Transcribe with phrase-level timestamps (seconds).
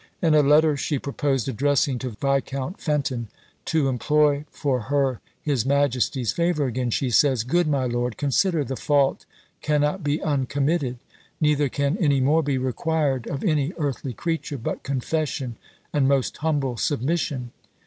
[0.19, 3.27] In a letter she proposed addressing to Viscount Fenton,
[3.65, 8.75] to implore for her his majesty's favour again, she says, "Good my lord, consider the
[8.75, 9.27] fault
[9.61, 10.97] cannot be uncommitted;
[11.39, 15.55] neither can any more be required of any earthly creature but confession
[15.93, 17.51] and most humble submission."